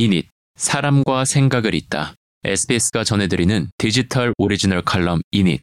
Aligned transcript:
인잇, 0.00 0.28
사람과 0.54 1.24
생각을 1.24 1.74
잇다. 1.74 2.14
SBS가 2.44 3.02
전해드리는 3.02 3.68
디지털 3.78 4.32
오리지널 4.38 4.80
칼럼 4.82 5.22
인잇. 5.32 5.60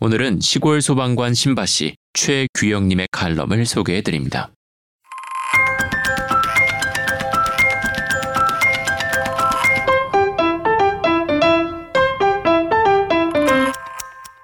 오늘은 0.00 0.40
시골 0.40 0.82
소방관 0.82 1.34
심바씨 1.34 1.94
최규영님의 2.14 3.06
칼럼을 3.12 3.64
소개해드립니다. 3.64 4.50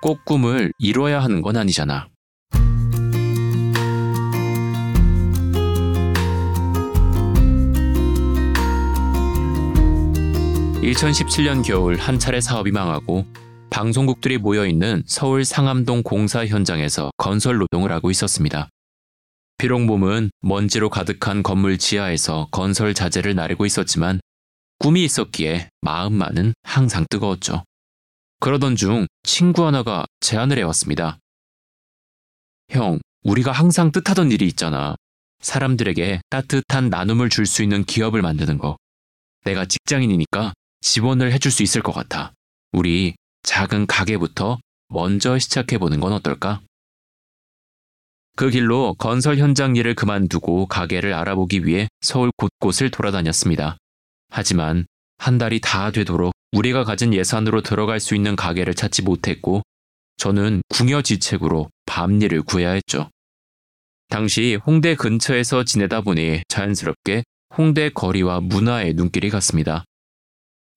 꼭 0.00 0.24
꿈을 0.24 0.72
이뤄야 0.79 1.20
하는 1.20 1.42
건 1.42 1.56
아니잖아. 1.56 2.09
2017년 10.82 11.62
겨울 11.64 11.96
한 11.96 12.18
차례 12.18 12.41
사업이 12.41 12.70
망하고 12.73 13.27
방송국들이 13.70 14.38
모여있는 14.38 15.05
서울 15.06 15.45
상암동 15.45 16.02
공사 16.02 16.46
현장에서 16.46 17.10
건설 17.16 17.59
노동을 17.59 17.92
하고 17.92 18.10
있었습니다. 18.10 18.68
비록 19.58 19.82
몸은 19.82 20.30
먼지로 20.41 20.88
가득한 20.88 21.42
건물 21.42 21.77
지하에서 21.77 22.48
건설 22.50 22.95
자재를 22.95 23.34
나르고 23.34 23.66
있었지만 23.66 24.20
꿈이 24.78 25.05
있었기에 25.05 25.69
마음만은 25.82 26.55
항상 26.62 27.05
뜨거웠죠. 27.10 27.64
그러던 28.41 28.74
중 28.74 29.06
친구 29.22 29.66
하나가 29.66 30.06
제안을 30.20 30.56
해왔습니다. 30.58 31.19
형, 32.70 33.00
우리가 33.22 33.52
항상 33.52 33.92
뜻하던 33.92 34.33
일이 34.33 34.47
있잖아. 34.47 34.97
사람들에게 35.41 36.22
따뜻한 36.30 36.88
나눔을 36.88 37.28
줄 37.28 37.44
수 37.44 37.62
있는 37.62 37.84
기업을 37.84 38.22
만드는 38.22 38.56
거. 38.56 38.78
내가 39.44 39.66
직장인이니까 39.66 40.52
지원을 40.80 41.33
해줄 41.33 41.51
수 41.51 41.62
있을 41.62 41.83
것 41.83 41.93
같아. 41.93 42.33
우리 42.73 43.14
작은 43.42 43.86
가게부터 43.86 44.59
먼저 44.89 45.39
시작해 45.39 45.78
보는 45.78 46.00
건 46.00 46.12
어떨까? 46.12 46.61
그 48.37 48.50
길로 48.50 48.95
건설 48.95 49.39
현장 49.39 49.77
일을 49.77 49.95
그만두고 49.95 50.67
가게를 50.67 51.12
알아보기 51.12 51.67
위해 51.67 51.89
서울 52.00 52.31
곳곳을 52.37 52.91
돌아다녔습니다. 52.91 53.77
하지만 54.31 54.87
한 55.19 55.37
달이 55.37 55.61
다 55.61 55.91
되도록 55.91 56.33
우리가 56.53 56.84
가진 56.84 57.12
예산으로 57.12 57.61
들어갈 57.61 58.00
수 58.00 58.15
있는 58.15 58.37
가게를 58.37 58.75
찾지 58.75 59.03
못했고 59.03 59.62
저는 60.17 60.62
궁여지책으로 60.70 61.69
밤일을 61.87 62.42
구해야 62.42 62.70
했죠. 62.70 63.11
당시 64.09 64.59
홍대 64.67 64.94
근처에서 64.94 65.65
지내다 65.65 66.00
보니 66.00 66.42
자연스럽게 66.48 67.22
홍대 67.56 67.91
거리와 67.91 68.41
문화에 68.41 68.92
눈길이 68.92 69.31
갔습니다. 69.31 69.84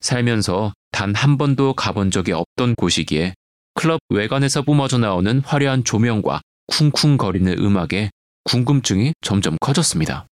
살면서 0.03 0.73
단 0.91 1.13
한 1.15 1.37
번도 1.37 1.73
가본 1.73 2.11
적이 2.11 2.33
없던 2.33 2.75
곳이기에 2.75 3.33
클럽 3.73 3.99
외관에서 4.09 4.61
뿜어져 4.61 4.97
나오는 4.99 5.39
화려한 5.39 5.83
조명과 5.83 6.41
쿵쿵거리는 6.67 7.57
음악에 7.59 8.11
궁금증이 8.43 9.13
점점 9.21 9.57
커졌습니다. 9.59 10.27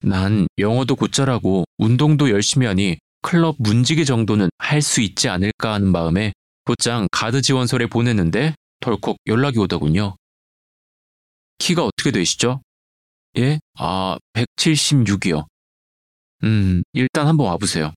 난 0.00 0.46
영어도 0.58 0.96
곧잘하고 0.96 1.64
운동도 1.78 2.30
열심히 2.30 2.66
하니 2.66 2.96
클럽 3.22 3.56
문지기 3.58 4.04
정도는 4.04 4.48
할 4.58 4.80
수 4.80 5.00
있지 5.00 5.28
않을까 5.28 5.74
하는 5.74 5.90
마음에 5.90 6.32
곧장 6.64 7.08
가드 7.10 7.42
지원서를 7.42 7.88
보냈는데 7.88 8.54
덜컥 8.80 9.16
연락이 9.26 9.58
오더군요. 9.58 10.16
키가 11.58 11.84
어떻게 11.84 12.10
되시죠? 12.12 12.60
예? 13.38 13.58
아, 13.78 14.16
176이요. 14.34 15.46
음, 16.44 16.82
일단 16.92 17.26
한번 17.26 17.48
와보세요. 17.48 17.92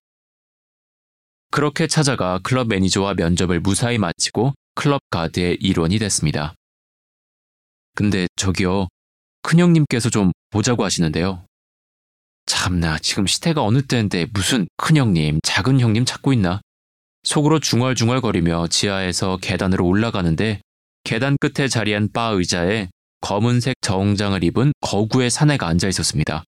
그렇게 1.52 1.88
찾아가 1.88 2.40
클럽 2.44 2.68
매니저와 2.68 3.16
면접을 3.16 3.60
무사히 3.60 3.98
마치고 3.98 4.54
클럽 4.76 5.02
가드의 5.10 5.58
일원이 5.60 5.98
됐습니다. 6.00 6.54
근데 7.96 8.28
저기요, 8.36 8.88
큰형님께서 9.42 10.10
좀 10.10 10.32
보자고 10.52 10.84
하시는데요. 10.84 11.46
참나, 12.46 12.98
지금 13.00 13.28
시대가 13.28 13.64
어느 13.64 13.82
때인데 13.82 14.28
무슨 14.34 14.68
큰형님, 14.78 15.40
작은 15.44 15.80
형님 15.80 16.06
찾고 16.06 16.34
있나? 16.34 16.62
속으로 17.24 17.60
중얼중얼거리며 17.60 18.68
지하에서 18.68 19.38
계단으로 19.42 19.86
올라가는데 19.86 20.62
계단 21.04 21.36
끝에 21.40 21.68
자리한 21.68 22.12
바 22.12 22.28
의자에 22.30 22.90
검은색 23.22 23.76
정장을 23.82 24.44
입은 24.44 24.72
거구의 24.82 25.30
사내가 25.30 25.68
앉아 25.68 25.88
있었습니다. 25.90 26.44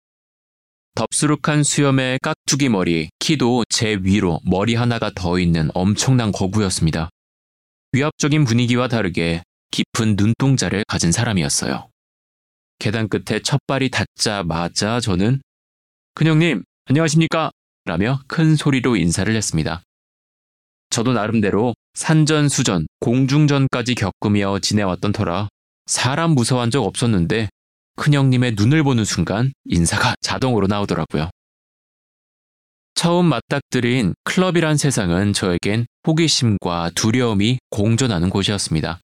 덥수룩한 0.95 1.63
수염에 1.63 2.19
깍두기 2.21 2.69
머리, 2.69 3.09
키도 3.19 3.63
제 3.69 3.97
위로 4.01 4.39
머리 4.43 4.75
하나가 4.75 5.09
더 5.15 5.39
있는 5.39 5.69
엄청난 5.73 6.31
거구였습니다. 6.31 7.09
위압적인 7.93 8.45
분위기와 8.45 8.87
다르게 8.87 9.43
깊은 9.71 10.15
눈동자를 10.17 10.83
가진 10.87 11.11
사람이었어요. 11.11 11.89
계단 12.79 13.07
끝에 13.07 13.39
첫 13.41 13.59
발이 13.67 13.89
닿자마자 13.89 14.99
저는 14.99 15.41
큰형님, 16.15 16.63
안녕하십니까? 16.85 17.51
라며 17.85 18.19
큰 18.27 18.55
소리로 18.55 18.95
인사를 18.95 19.33
했습니다. 19.33 19.81
저도 20.89 21.13
나름대로 21.13 21.73
산전수전, 21.93 22.87
공중전까지 22.99 23.95
겪으며 23.95 24.59
지내왔던 24.59 25.13
터라 25.13 25.47
사람 25.85 26.31
무서워한 26.31 26.69
적 26.69 26.83
없었는데 26.83 27.49
큰형님의 27.95 28.53
눈을 28.55 28.83
보는 28.83 29.05
순간 29.05 29.51
인사가 29.65 30.15
자동으로 30.21 30.67
나오더라고요. 30.67 31.29
처음 32.95 33.25
맞닥뜨린 33.25 34.13
클럽이란 34.23 34.77
세상은 34.77 35.33
저에겐 35.33 35.87
호기심과 36.07 36.91
두려움이 36.95 37.59
공존하는 37.69 38.29
곳이었습니다. 38.29 38.99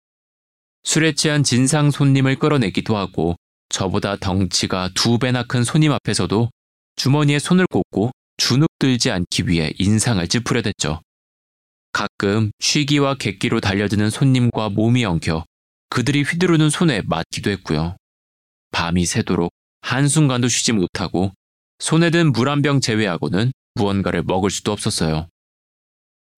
술에 0.83 1.13
취한 1.13 1.43
진상 1.43 1.91
손님을 1.91 2.37
끌어내기도 2.37 2.95
하고 2.95 3.35
저보다 3.69 4.15
덩치가 4.15 4.89
두 4.93 5.17
배나 5.19 5.43
큰 5.43 5.63
손님 5.63 5.91
앞에서도 5.91 6.49
주머니에 6.95 7.39
손을 7.39 7.65
꽂고 7.67 8.11
주눅 8.37 8.67
들지 8.79 9.11
않기 9.11 9.47
위해 9.47 9.73
인상을 9.79 10.25
찌푸려 10.27 10.61
댔죠. 10.61 11.01
가끔 11.91 12.51
쉬기와 12.59 13.15
객기로 13.15 13.59
달려드는 13.59 14.09
손님과 14.09 14.69
몸이 14.69 15.03
엉켜 15.05 15.43
그들이 15.89 16.21
휘두르는 16.21 16.69
손에 16.69 17.01
맞기도 17.05 17.49
했고요. 17.49 17.97
밤이 18.87 19.05
새도록 19.05 19.51
한순간도 19.81 20.47
쉬지 20.47 20.71
못하고 20.71 21.33
손에 21.79 22.09
든 22.09 22.31
물 22.31 22.47
한 22.47 22.61
병 22.61 22.79
제외하고는 22.79 23.51
무언가를 23.75 24.23
먹을 24.23 24.49
수도 24.49 24.71
없었어요. 24.71 25.27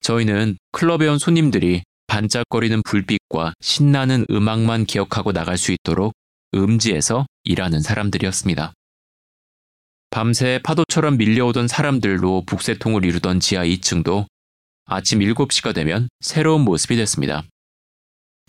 저희는 0.01 0.57
클럽에 0.71 1.07
온 1.07 1.19
손님들이 1.19 1.83
반짝거리는 2.07 2.81
불빛과 2.83 3.53
신나는 3.61 4.25
음악만 4.31 4.85
기억하고 4.85 5.31
나갈 5.31 5.59
수 5.59 5.71
있도록 5.71 6.13
음지에서 6.55 7.27
일하는 7.43 7.81
사람들이었습니다. 7.81 8.73
밤새 10.09 10.59
파도처럼 10.63 11.17
밀려오던 11.17 11.67
사람들로 11.67 12.45
북새통을 12.47 13.05
이루던 13.05 13.41
지하 13.41 13.63
2층도 13.63 14.25
아침 14.85 15.19
7시가 15.19 15.75
되면 15.75 16.09
새로운 16.19 16.61
모습이 16.61 16.95
됐습니다. 16.95 17.43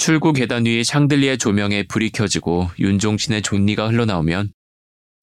출구 0.00 0.32
계단 0.32 0.64
위에 0.64 0.82
샹들리에 0.82 1.36
조명에 1.36 1.82
불이 1.82 2.08
켜지고 2.12 2.70
윤종신의 2.78 3.42
존니가 3.42 3.88
흘러나오면 3.88 4.50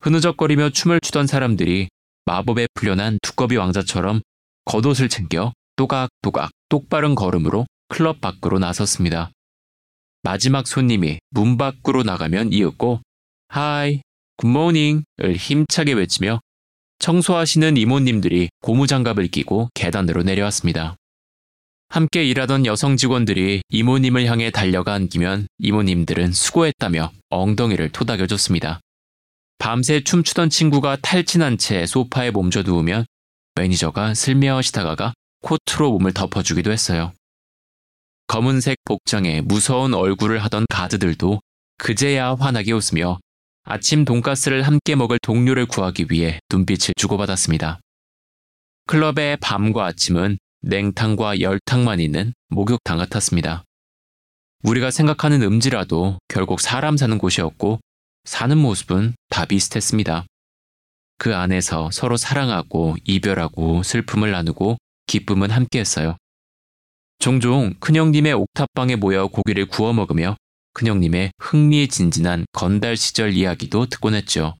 흐느적거리며 0.01 0.69
춤을 0.69 0.99
추던 1.01 1.25
사람들이 1.25 1.89
마법에 2.25 2.67
풀려난 2.75 3.17
두꺼비 3.23 3.55
왕자처럼 3.55 4.21
겉옷을 4.65 5.09
챙겨 5.09 5.51
또각또각 5.77 6.51
똑바른 6.69 7.15
걸음으로 7.15 7.65
클럽 7.88 8.21
밖으로 8.21 8.59
나섰습니다. 8.59 9.31
마지막 10.21 10.67
손님이 10.67 11.17
문 11.31 11.57
밖으로 11.57 12.03
나가면 12.03 12.53
이윽고 12.53 13.01
hi, 13.47 14.03
good 14.35 14.55
morning을 14.55 15.03
힘차게 15.38 15.94
외치며 15.94 16.39
청소하시는 16.99 17.77
이모님들이 17.77 18.49
고무장갑을 18.61 19.29
끼고 19.29 19.69
계단으로 19.73 20.21
내려왔습니다. 20.21 20.97
함께 21.89 22.24
일하던 22.25 22.66
여성 22.66 22.98
직원들이 22.98 23.62
이모님을 23.69 24.25
향해 24.25 24.51
달려가 24.51 24.94
안기면 24.94 25.48
이모님들은 25.60 26.34
수고했다며 26.34 27.12
엉덩이를 27.30 27.89
토닥여줬습니다. 27.89 28.81
밤새 29.57 30.04
춤추던 30.04 30.50
친구가 30.50 30.98
탈진한 31.01 31.57
채 31.57 31.86
소파에 31.86 32.31
몸져 32.31 32.62
누우면 32.62 33.06
매니저가 33.56 34.13
슬며시 34.13 34.72
다가가 34.74 35.13
코트로 35.42 35.92
몸을 35.92 36.13
덮어주기도 36.13 36.72
했어요. 36.72 37.13
검은색 38.28 38.78
복장에 38.83 39.42
무서운 39.42 39.94
얼굴을 39.94 40.44
하던 40.44 40.66
가드들도 40.69 41.40
그제야 41.78 42.36
환하게 42.36 42.74
웃으며 42.74 43.18
아침 43.63 44.06
돈가스를 44.06 44.63
함께 44.63 44.95
먹을 44.95 45.18
동료를 45.22 45.66
구하기 45.66 46.07
위해 46.10 46.40
눈빛을 46.51 46.94
주고받았습니다. 46.98 47.80
클럽의 48.88 49.38
밤과 49.38 49.86
아침은 49.86 50.38
냉탕과 50.62 51.39
열탕만 51.39 52.00
있는 52.00 52.33
목욕탕 52.50 52.98
같았습니다. 52.98 53.63
우리가 54.63 54.92
생각하는 54.92 55.42
음지라도 55.44 56.18
결국 56.27 56.59
사람 56.59 56.98
사는 56.98 57.18
곳이었고 57.18 57.80
사는 58.24 58.57
모습은 58.57 59.15
다 59.30 59.45
비슷했습니다. 59.45 60.25
그 61.18 61.36
안에서 61.36 61.89
서로 61.92 62.18
사랑하고 62.18 62.95
이별하고 63.06 63.83
슬픔을 63.83 64.31
나누고 64.31 64.77
기쁨은 65.07 65.51
함께했어요. 65.51 66.18
종종 67.19 67.74
큰형님의 67.80 68.33
옥탑방에 68.33 68.95
모여 68.95 69.27
고기를 69.27 69.68
구워 69.68 69.94
먹으며 69.94 70.36
큰형님의 70.74 71.31
흥미진진한 71.39 72.45
건달 72.51 72.98
시절 72.98 73.33
이야기도 73.33 73.88
듣곤 73.88 74.13
했죠. 74.13 74.56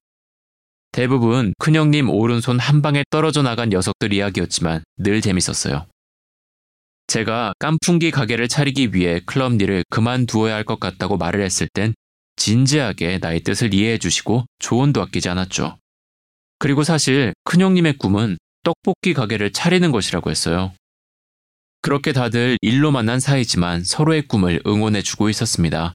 대부분 0.98 1.54
큰형님 1.60 2.10
오른손 2.10 2.58
한 2.58 2.82
방에 2.82 3.04
떨어져 3.12 3.44
나간 3.44 3.70
녀석들 3.70 4.14
이야기였지만 4.14 4.84
늘 4.98 5.22
재밌었어요. 5.22 5.86
제가 7.06 7.54
깐풍기 7.60 8.10
가게를 8.10 8.48
차리기 8.48 8.96
위해 8.96 9.22
클럽 9.28 9.62
일을 9.62 9.84
그만두어야 9.92 10.56
할 10.56 10.64
것 10.64 10.80
같다고 10.80 11.18
말을 11.18 11.44
했을 11.44 11.68
땐 11.72 11.94
진지하게 12.38 13.20
나의 13.20 13.42
뜻을 13.42 13.76
이해해 13.76 14.00
주시고 14.00 14.48
조언도 14.58 15.00
아끼지 15.04 15.30
않았죠. 15.30 15.78
그리고 16.58 16.84
사실 16.84 17.36
큰형님의 17.44 18.00
꿈은 18.00 18.40
떡볶이 18.64 19.14
가게를 19.14 19.54
차리는 19.54 19.92
것이라고 19.92 20.32
했어요. 20.32 20.74
그렇게 21.84 22.12
다들 22.12 22.58
일로 22.62 22.90
만난 22.90 23.20
사이지만 23.20 23.84
서로의 23.84 24.24
꿈을 24.24 24.64
응원해 24.66 25.04
주고 25.04 25.30
있었습니다. 25.30 25.94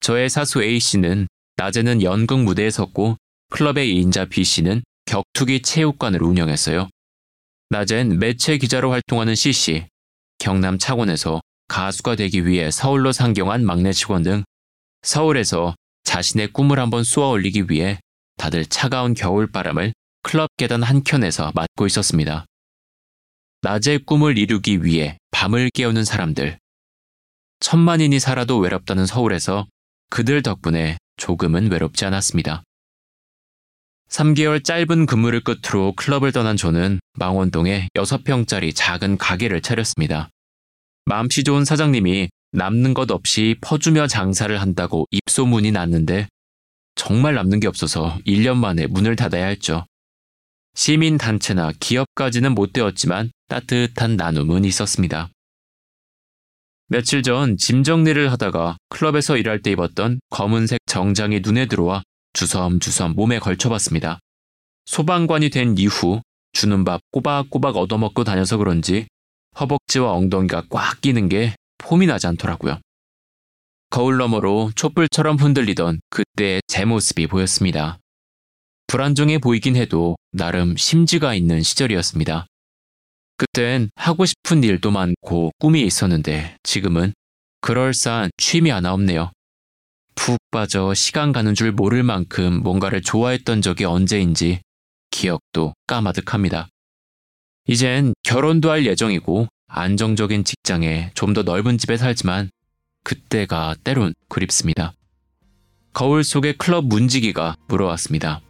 저의 0.00 0.28
사수 0.28 0.60
A씨는 0.60 1.28
낮에는 1.56 2.02
연극 2.02 2.42
무대에 2.42 2.70
섰고 2.70 3.16
클럽의 3.54 3.94
인자 3.94 4.24
B씨는 4.24 4.82
격투기 5.06 5.62
체육관을 5.62 6.24
운영했어요. 6.24 6.88
낮엔 7.70 8.18
매체 8.18 8.58
기자로 8.58 8.90
활동하는 8.90 9.36
C씨, 9.36 9.86
경남 10.38 10.76
창원에서 10.76 11.40
가수가 11.68 12.16
되기 12.16 12.46
위해 12.48 12.72
서울로 12.72 13.12
상경한 13.12 13.64
막내 13.64 13.92
직원 13.92 14.24
등 14.24 14.42
서울에서 15.02 15.76
자신의 16.02 16.48
꿈을 16.52 16.80
한번 16.80 17.04
쏘아 17.04 17.28
올리기 17.28 17.66
위해 17.68 18.00
다들 18.38 18.66
차가운 18.66 19.14
겨울바람을 19.14 19.94
클럽 20.22 20.50
계단 20.56 20.82
한켠에서 20.82 21.52
맞고 21.54 21.86
있었습니다. 21.86 22.46
낮의 23.62 24.00
꿈을 24.00 24.36
이루기 24.36 24.82
위해 24.82 25.16
밤을 25.30 25.70
깨우는 25.72 26.04
사람들. 26.04 26.58
천만인이 27.60 28.18
살아도 28.18 28.58
외롭다는 28.58 29.06
서울에서 29.06 29.68
그들 30.10 30.42
덕분에 30.42 30.98
조금은 31.18 31.70
외롭지 31.70 32.04
않았습니다. 32.04 32.64
3개월 34.08 34.62
짧은 34.62 35.06
근무를 35.06 35.40
끝으로 35.40 35.92
클럽을 35.96 36.32
떠난 36.32 36.56
저는 36.56 37.00
망원동에 37.14 37.88
6평짜리 37.94 38.72
작은 38.74 39.18
가게를 39.18 39.60
차렸습니다. 39.60 40.30
마음씨 41.06 41.44
좋은 41.44 41.64
사장님이 41.64 42.28
남는 42.52 42.94
것 42.94 43.10
없이 43.10 43.56
퍼주며 43.60 44.06
장사를 44.06 44.60
한다고 44.60 45.06
입소문이 45.10 45.72
났는데 45.72 46.28
정말 46.94 47.34
남는 47.34 47.60
게 47.60 47.66
없어서 47.66 48.16
1년 48.26 48.56
만에 48.56 48.86
문을 48.86 49.16
닫아야 49.16 49.46
했죠. 49.46 49.84
시민단체나 50.74 51.72
기업까지는 51.80 52.54
못 52.54 52.72
되었지만 52.72 53.30
따뜻한 53.48 54.16
나눔은 54.16 54.64
있었습니다. 54.64 55.30
며칠 56.88 57.22
전 57.22 57.56
짐 57.56 57.82
정리를 57.82 58.30
하다가 58.30 58.76
클럽에서 58.90 59.36
일할 59.36 59.62
때 59.62 59.72
입었던 59.72 60.20
검은색 60.30 60.80
정장이 60.86 61.40
눈에 61.40 61.66
들어와 61.66 62.02
주섬주섬 62.34 63.14
몸에 63.14 63.38
걸쳐봤습니다. 63.38 64.18
소방관이 64.86 65.48
된 65.48 65.78
이후 65.78 66.20
주는 66.52 66.84
밥 66.84 67.00
꼬박꼬박 67.10 67.76
얻어먹고 67.76 68.24
다녀서 68.24 68.58
그런지 68.58 69.06
허벅지와 69.58 70.12
엉덩이가 70.12 70.64
꽉 70.68 71.00
끼는 71.00 71.28
게 71.28 71.54
폼이 71.78 72.06
나지 72.06 72.26
않더라고요. 72.26 72.80
거울 73.90 74.18
너머로 74.18 74.72
촛불처럼 74.74 75.36
흔들리던 75.36 76.00
그때의 76.10 76.60
제 76.66 76.84
모습이 76.84 77.26
보였습니다. 77.28 77.98
불안정해 78.88 79.38
보이긴 79.38 79.76
해도 79.76 80.16
나름 80.32 80.76
심지가 80.76 81.34
있는 81.34 81.62
시절이었습니다. 81.62 82.46
그땐 83.36 83.90
하고 83.96 84.26
싶은 84.26 84.62
일도 84.62 84.90
많고 84.90 85.52
꿈이 85.58 85.82
있었는데 85.82 86.56
지금은 86.62 87.14
그럴싸한 87.60 88.30
취미 88.36 88.70
하나 88.70 88.92
없네요. 88.92 89.30
푹 90.14 90.38
빠져 90.50 90.94
시간 90.94 91.32
가는 91.32 91.54
줄 91.54 91.72
모를 91.72 92.02
만큼 92.02 92.60
뭔가를 92.62 93.02
좋아했던 93.02 93.62
적이 93.62 93.84
언제인지 93.84 94.60
기억도 95.10 95.74
까마득합니다. 95.86 96.68
이젠 97.66 98.14
결혼도 98.22 98.70
할 98.70 98.86
예정이고 98.86 99.48
안정적인 99.68 100.44
직장에 100.44 101.10
좀 101.14 101.34
더 101.34 101.42
넓은 101.42 101.78
집에 101.78 101.96
살지만 101.96 102.50
그때가 103.04 103.74
때론 103.84 104.14
그립습니다. 104.28 104.92
거울 105.92 106.24
속의 106.24 106.58
클럽 106.58 106.86
문지기가 106.86 107.56
물어왔습니다. 107.68 108.40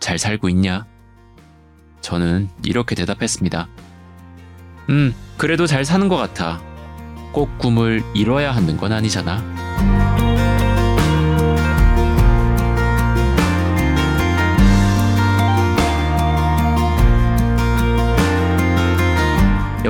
잘 0.00 0.18
살고 0.18 0.48
있냐? 0.50 0.86
저는 2.00 2.48
이렇게 2.64 2.94
대답했습니다. 2.94 3.68
음, 4.88 5.14
그래도 5.36 5.66
잘 5.66 5.84
사는 5.84 6.08
것 6.08 6.16
같아. 6.16 6.60
꼭 7.32 7.58
꿈을 7.58 8.02
이뤄야 8.14 8.52
하는 8.52 8.76
건 8.76 8.92
아니잖아. 8.92 9.69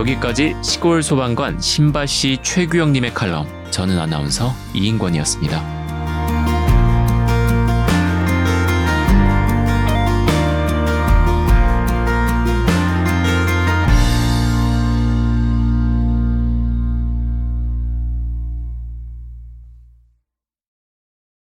여기까지 0.00 0.56
시골 0.62 1.02
소방관 1.02 1.60
신바씨 1.60 2.38
최규영님의 2.42 3.12
칼럼 3.12 3.46
저는 3.70 3.98
아나운서 3.98 4.52
이인권이었습니다. 4.74 5.79